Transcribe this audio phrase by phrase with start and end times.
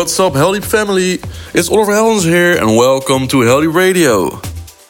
[0.00, 1.20] What's up, Heldeep family?
[1.52, 4.40] It's Oliver Heldens here, and welcome to Heldeep Radio.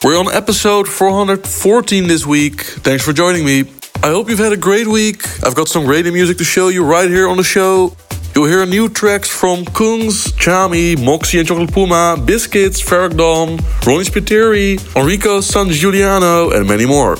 [0.05, 2.61] We're on episode 414 this week.
[2.61, 3.65] Thanks for joining me.
[4.05, 5.27] I hope you've had a great week.
[5.45, 7.97] I've got some great music to show you right here on the show.
[8.37, 14.05] You'll hear new tracks from Kungs, Tchami, Moxie and Chocolate Puma, Biscits, Ferreck Dawn, Ronnie
[14.05, 17.17] Spiteri, Enrico Sangiuliano, and many more.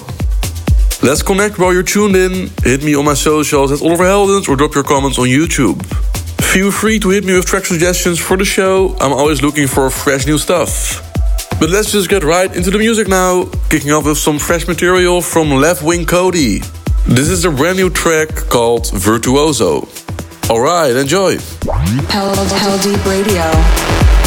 [1.03, 2.51] Let's connect while you're tuned in.
[2.63, 5.85] Hit me on my socials at Oliver Heldens or drop your comments on YouTube.
[6.53, 8.97] Feel free to hit me with track suggestions for the show.
[9.01, 11.01] I'm always looking for fresh new stuff.
[11.61, 15.21] But let's just get right into the music now, kicking off with some fresh material
[15.23, 16.67] from Leftwing Kody.
[17.07, 19.87] This is a brand new track called Virtuoso.
[20.51, 21.37] Alright, enjoy.
[22.83, 24.20] Deep Radio.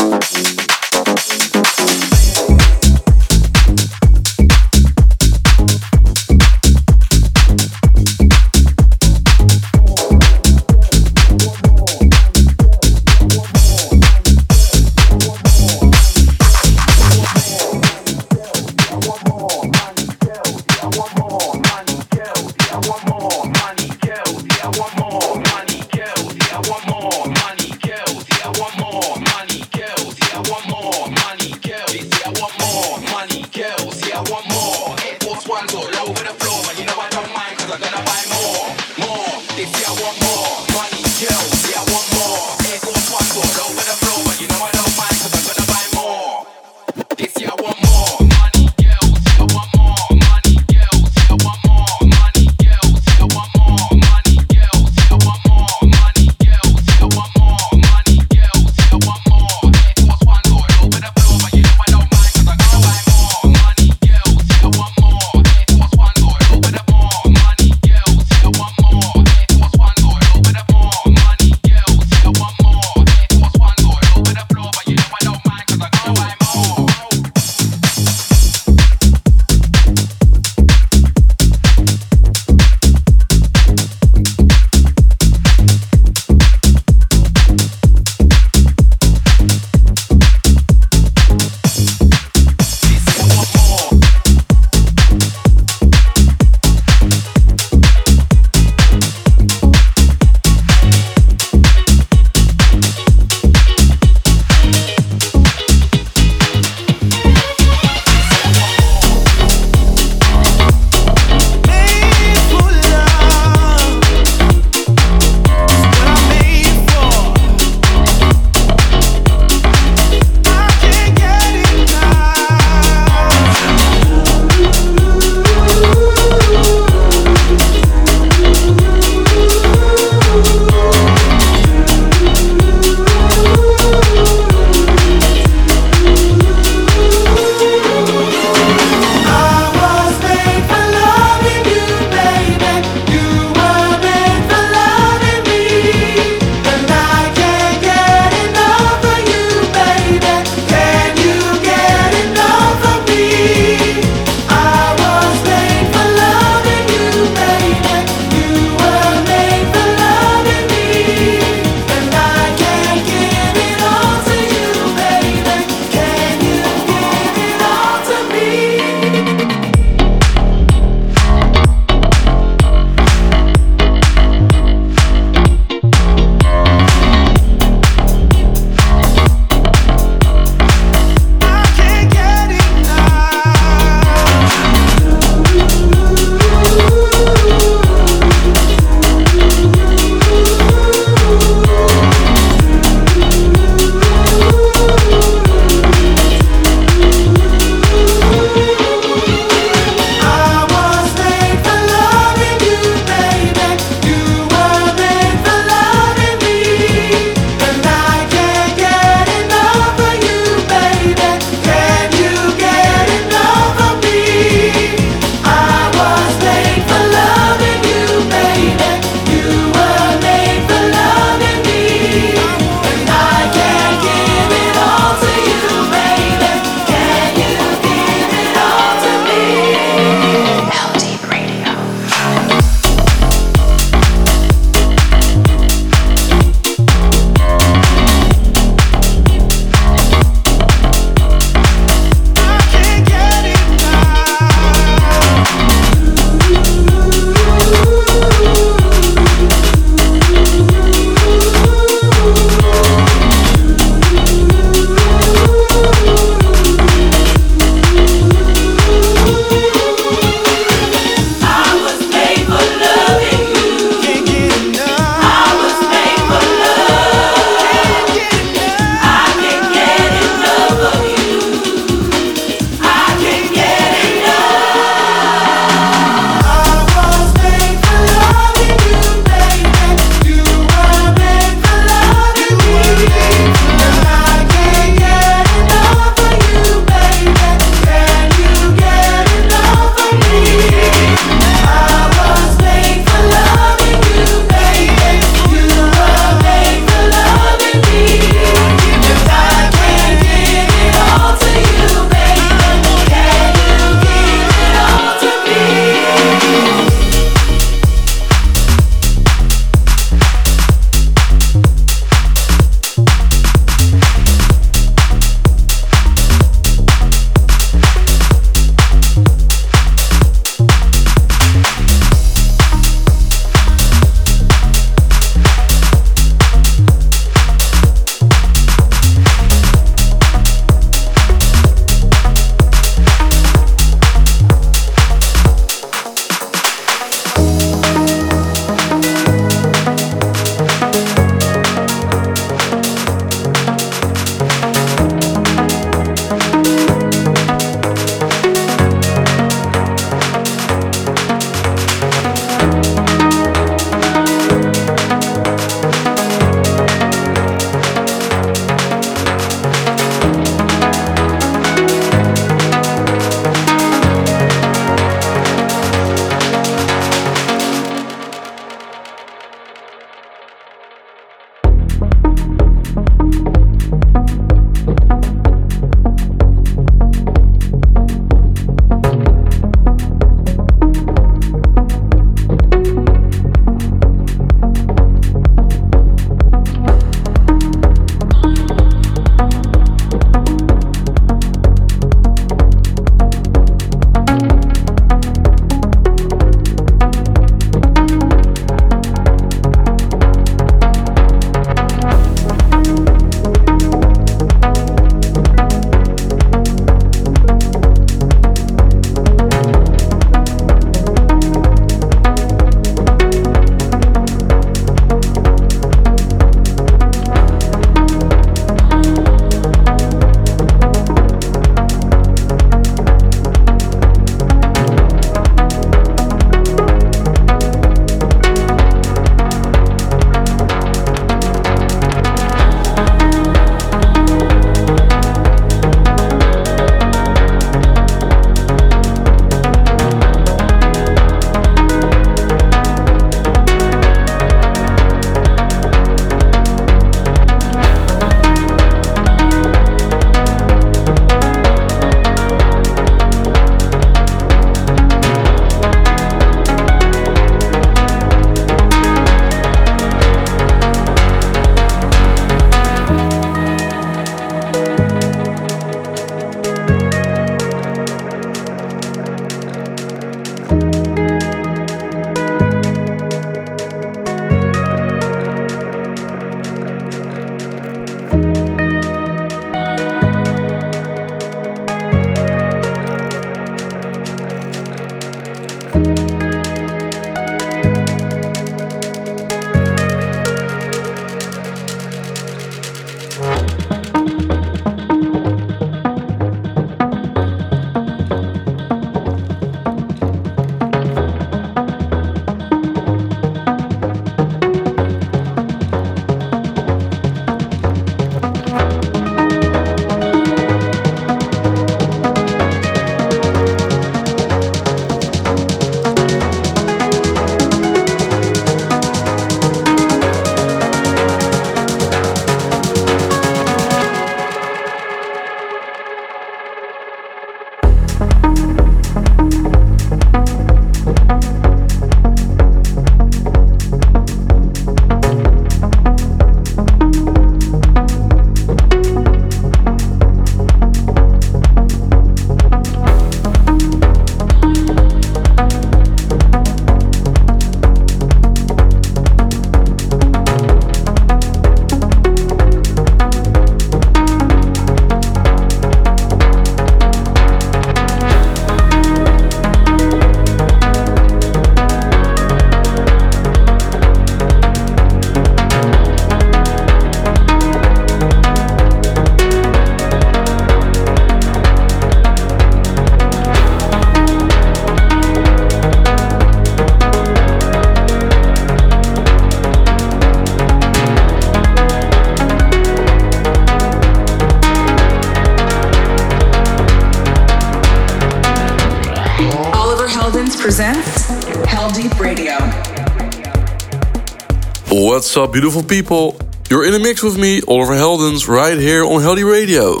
[595.30, 596.36] What's up, beautiful people?
[596.68, 600.00] You're in a mix with me, Oliver Heldens, right here on Heldeep Radio.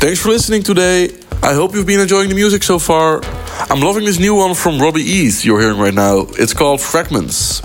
[0.00, 1.16] Thanks for listening today.
[1.40, 3.20] I hope you've been enjoying the music so far.
[3.70, 6.26] I'm loving this new one from Robby East you're hearing right now.
[6.30, 7.62] It's called Fragments.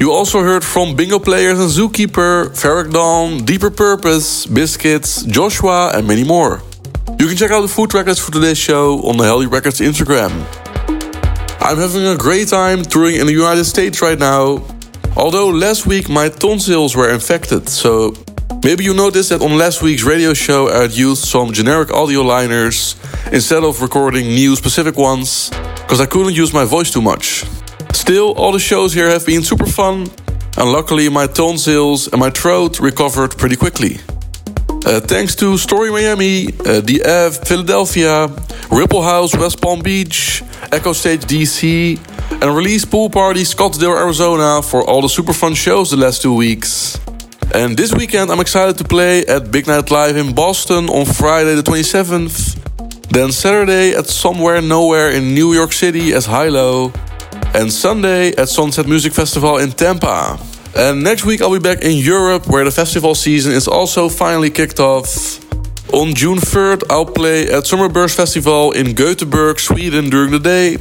[0.00, 6.08] You also heard from Bingo Players and Zookeeper, Ferreck Dawn, Deeper Purpose, Biscits, Joshua, and
[6.08, 6.62] many more.
[7.18, 10.30] You can check out the food records for today's show on the Heldeep Records Instagram.
[11.60, 14.64] I'm having a great time touring in the United States right now.
[15.16, 18.14] Although last week my tonsils were infected, so
[18.64, 22.22] maybe you noticed that on last week's radio show I had used some generic audio
[22.22, 22.96] liners
[23.30, 27.44] instead of recording new specific ones, because I couldn't use my voice too much.
[27.92, 30.08] Still, all the shows here have been super fun,
[30.56, 33.98] and luckily my tonsils and my throat recovered pretty quickly.
[34.84, 38.28] Uh, thanks to Story Miami, uh, The Ave Philadelphia,
[38.70, 40.42] Ripple House West Palm Beach,
[40.72, 41.98] Echostage DC,
[42.40, 46.34] and Release Pool Party Scottsdale, Arizona for all the super fun shows the last two
[46.34, 46.98] weeks.
[47.54, 51.54] And this weekend I'm excited to play at Big Night Live in Boston on Friday
[51.54, 52.58] the 27th.
[53.10, 56.92] Then Saturday at Somewhere Nowhere in New York City as HI-LO.
[57.54, 60.38] And Sunday at Sunset Music Festival in Tampa.
[60.76, 64.50] And next week I'll be back in Europe where the festival season is also finally
[64.50, 65.38] kicked off.
[65.92, 70.78] On June 3rd I'll play at Summerburst Festival in Gothenburg, Sweden during the day.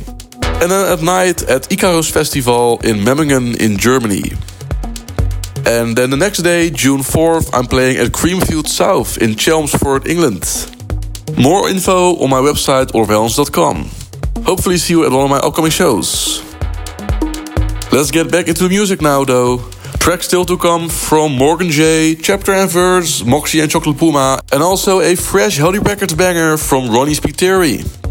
[0.61, 4.33] And then at night at Ikarus Festival in Memmingen in Germany.
[5.65, 10.45] And then the next day, June 4th, I'm playing at Creamfield South in Chelmsford, England.
[11.35, 13.89] More info on my website oliverheldens.com.
[14.45, 16.43] Hopefully see you at one of my upcoming shows.
[17.91, 19.67] Let's get back into the music now though.
[19.99, 24.61] Tracks still to come from Morgan J, Chapter and Verse, Moxie and Chocolate Puma, and
[24.61, 28.10] also a fresh Heldeep Records banger from Ronnie Spiteri.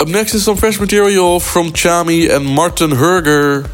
[0.00, 3.68] Up next is some fresh material from Tchami and Marten Hørger.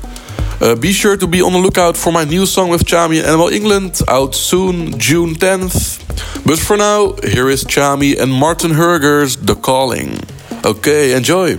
[0.62, 3.26] Uh, be sure to be on the lookout for my new song with Tchami and
[3.26, 6.00] Animal England, out soon, June 10th.
[6.46, 10.18] But for now, here is Tchami and Marten Hørger's The Calling.
[10.64, 11.58] Okay, enjoy.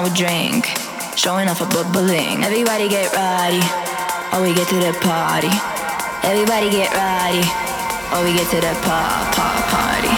[0.00, 0.66] around drink,
[1.16, 2.42] showing off a bubbling.
[2.44, 3.60] Everybody get ready,
[4.32, 5.52] or we get to the party.
[6.24, 7.44] Everybody get ready,
[8.12, 10.14] or we get to the pop pop party.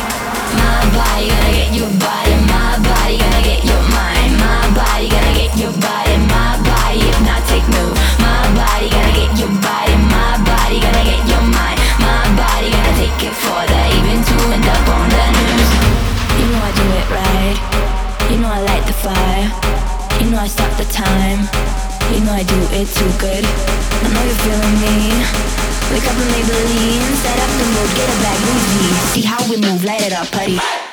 [0.55, 5.35] My body gonna get your body, my body gonna get your mind, my body gonna
[5.35, 7.03] get your body, my body
[7.51, 7.85] take no
[8.23, 12.95] My body gonna get your body, my body gonna get your mind, my body gonna
[13.03, 15.71] take it for the even to end up on the news.
[16.39, 18.31] You know I do it right.
[18.31, 19.72] You know I light the fire
[20.33, 21.41] know I stop the time.
[22.15, 23.45] You know I do it too good.
[23.45, 25.13] I know you're feeling me.
[25.93, 28.93] Wake up and Maybelline, set up the mood, get a bag, movie.
[29.13, 30.92] See how we move, light it up, putty.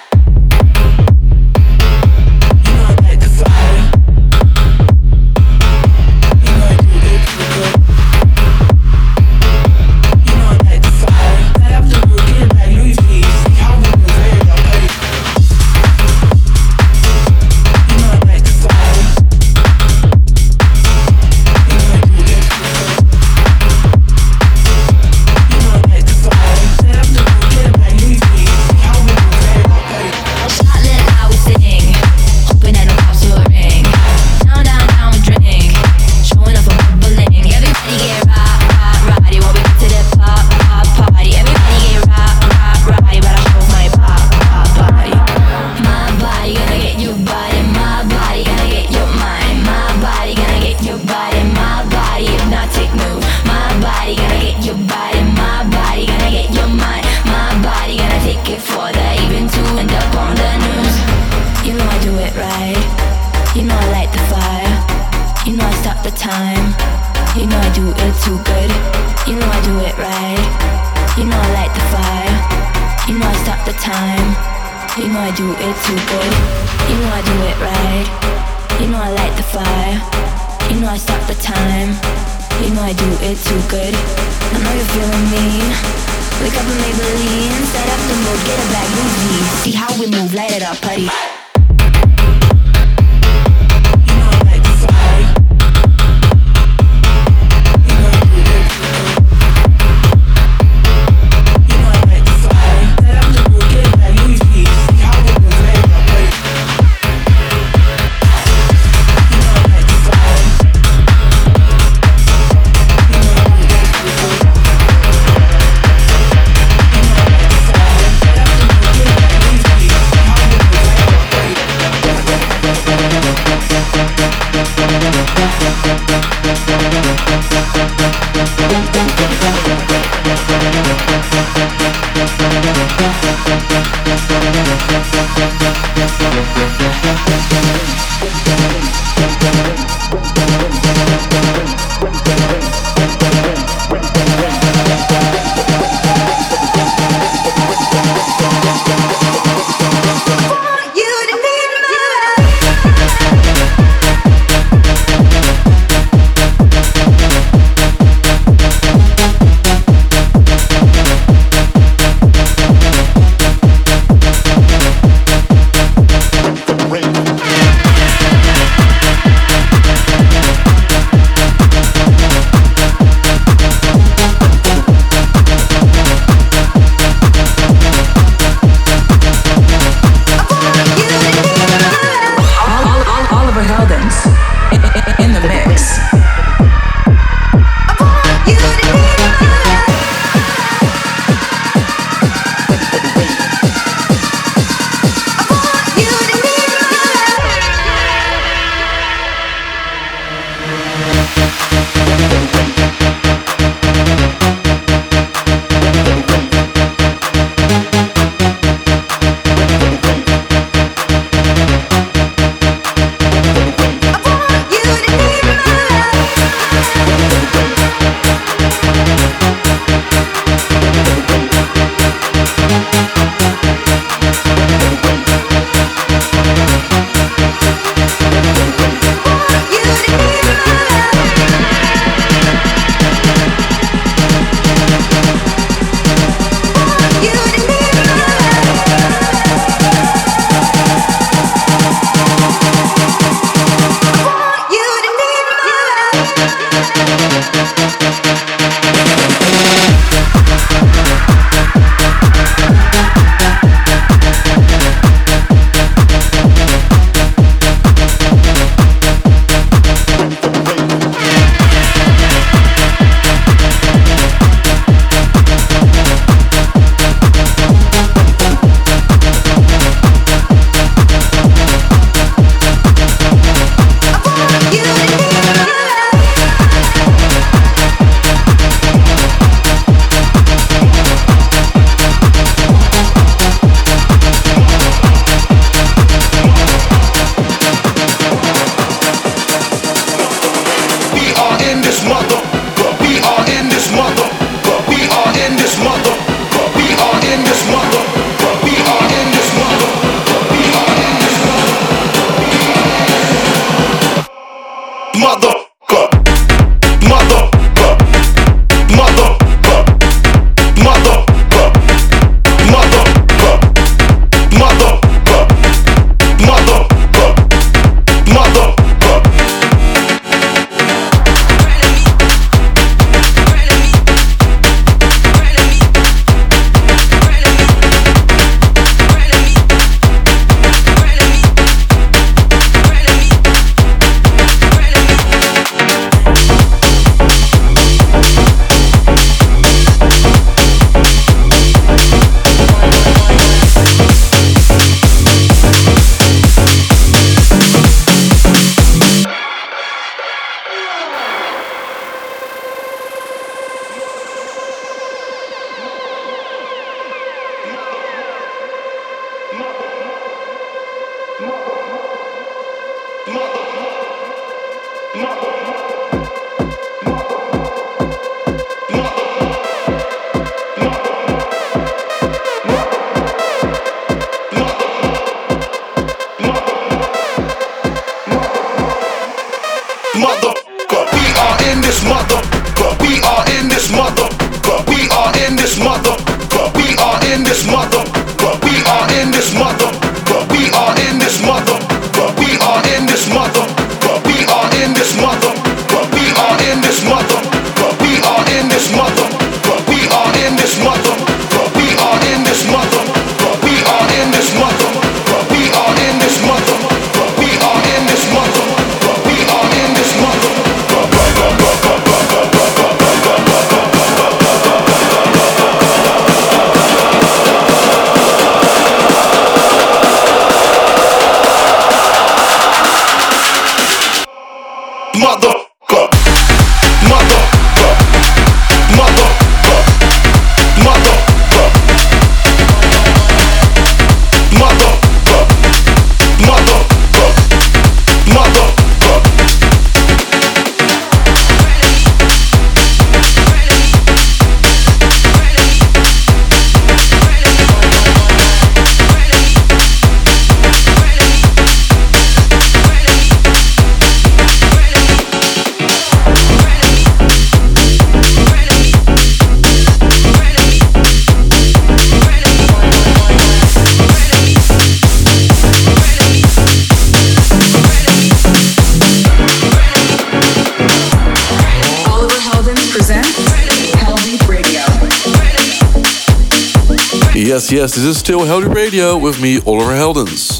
[477.80, 480.60] Yes, this is still Heldeep Radio with me, Oliver Heldens.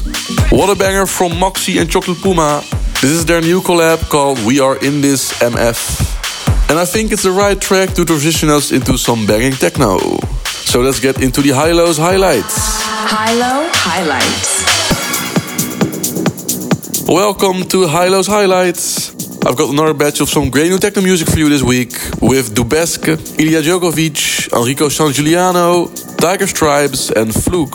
[0.50, 2.62] What a banger from Moxie and Chocolate Puma.
[3.02, 6.70] This is their new collab called We Are In This MF.
[6.70, 9.98] And I think it's the right track to transition us into some banging techno.
[10.64, 12.56] So let's get into the HI-LO's highlights.
[13.12, 14.64] HI-LO highlights.
[17.06, 19.19] Welcome to HI-LO's Highlights.
[19.42, 22.54] I've got another batch of some great new techno music for you this week with
[22.54, 25.88] Dubesk, Ilija Djokovic, Enrico Sangiuliano,
[26.18, 27.74] Tiger Stripes, and Fluke.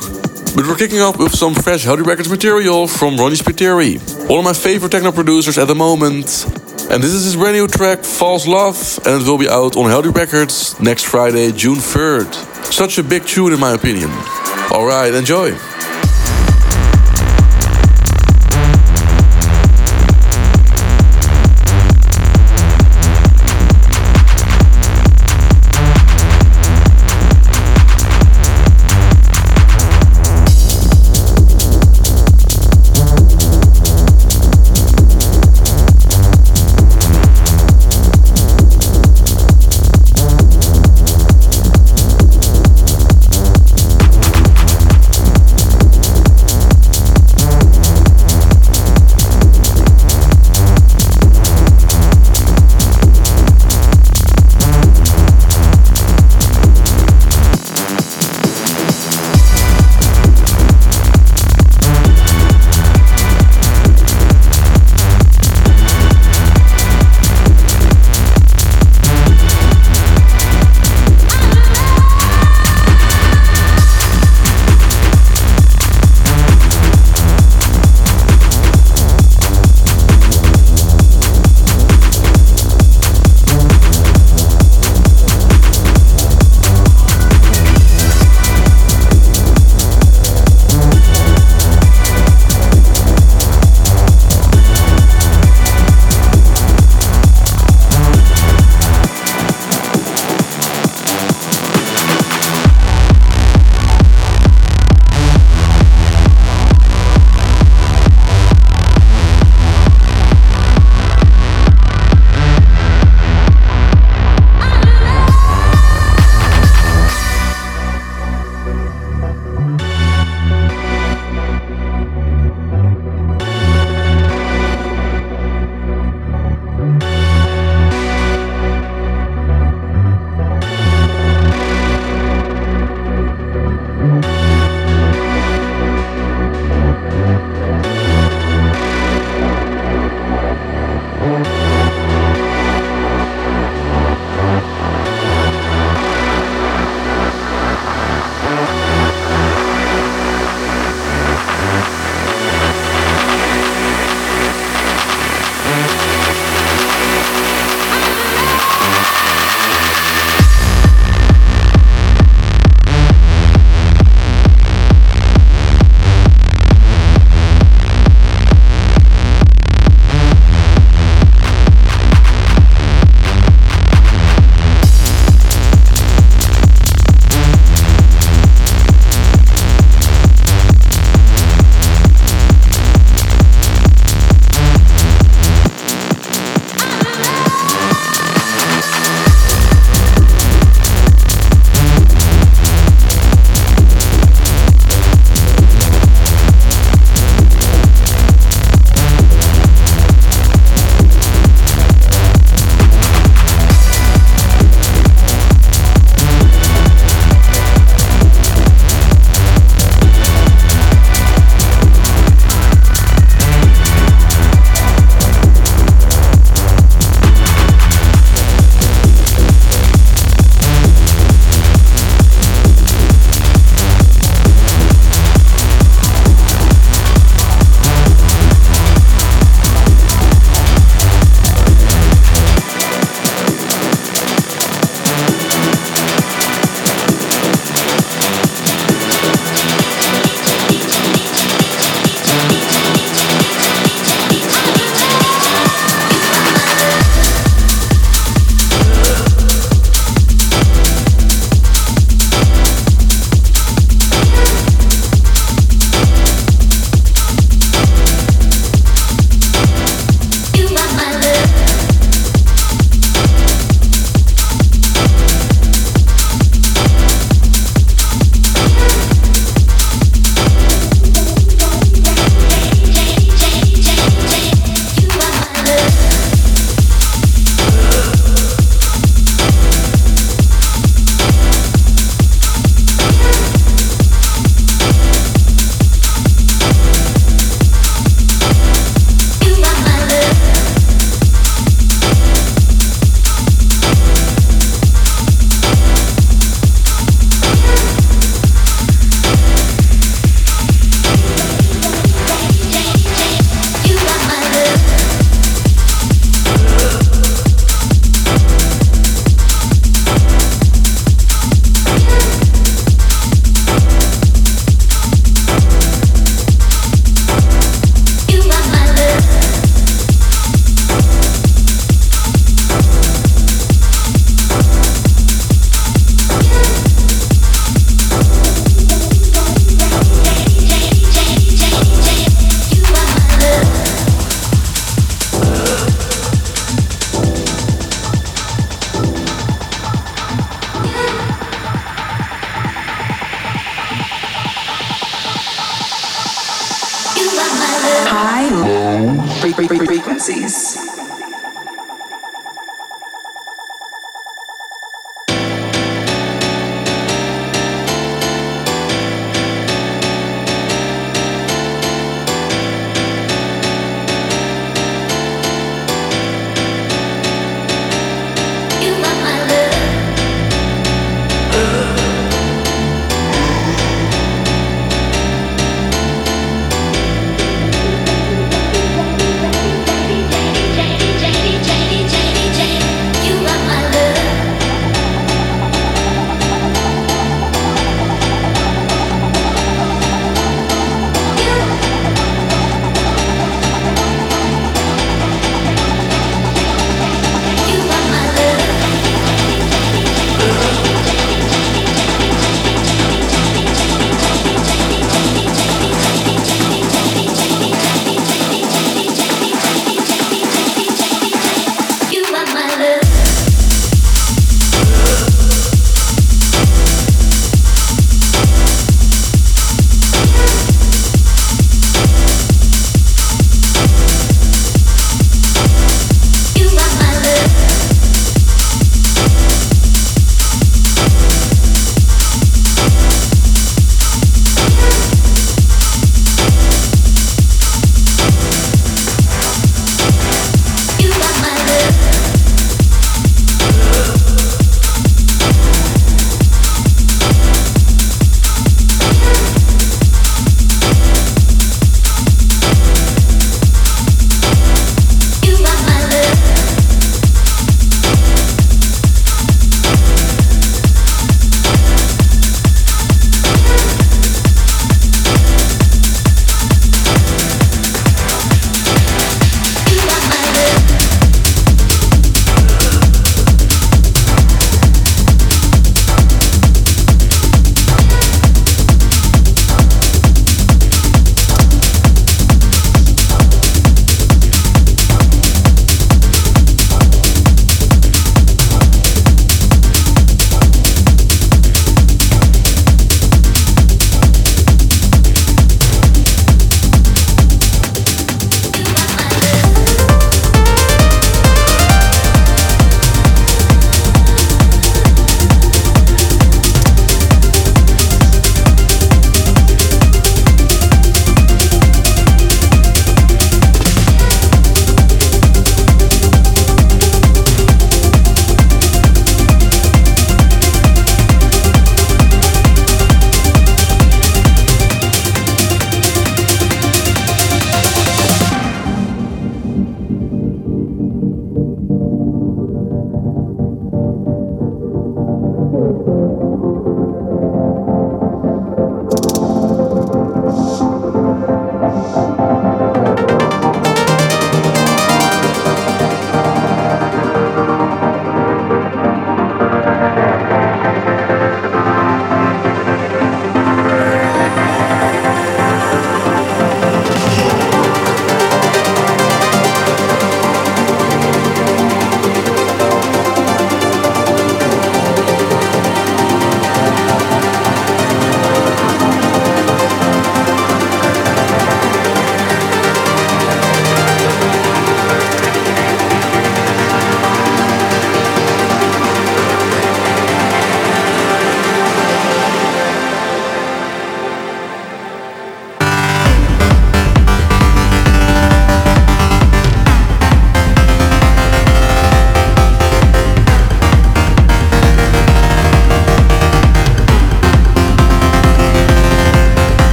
[0.56, 3.98] But we're kicking off with some fresh Heldeep Records material from Ronnie Spiteri,
[4.30, 6.46] one of my favorite techno producers at the moment.
[6.92, 9.90] And this is his brand new track, False Love, and it will be out on
[9.90, 12.32] Heldeep Records next Friday, June 3rd.
[12.72, 14.12] Such a big tune, in my opinion.
[14.72, 15.58] Alright, enjoy.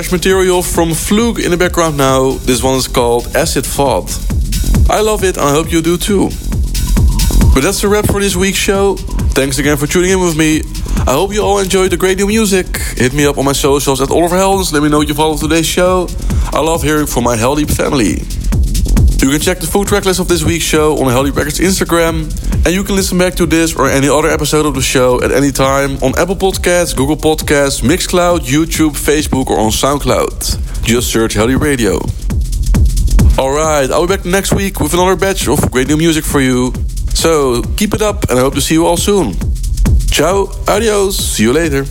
[0.00, 2.30] Fresh material from Fluke in the background now.
[2.46, 4.08] This one is called Acid Thought.
[4.88, 6.30] I love it and I hope you do too.
[7.52, 8.96] But that's a wrap for this week's show.
[9.36, 10.62] Thanks again for tuning in with me.
[11.06, 12.78] I hope you all enjoyed the great new music.
[12.96, 14.72] Hit me up on my socials at Oliver Heldens.
[14.72, 16.08] Let me know if you follow today's show.
[16.50, 18.24] I love hearing from my Heldeep family.
[19.20, 22.32] You can check the full track list of this week's show on Heldeep Records Instagram.
[22.64, 25.32] And you can listen back to this or any other episode of the show at
[25.32, 30.84] any time on Apple Podcasts, Google Podcasts, Mixcloud, YouTube, Facebook, or on SoundCloud.
[30.84, 31.98] Just search Deep Radio.
[33.38, 36.74] Alright, I'll be back next week with another batch of great new music for you.
[37.14, 39.34] So keep it up and I hope to see you all soon.
[40.10, 41.86] Ciao, adios, see you later.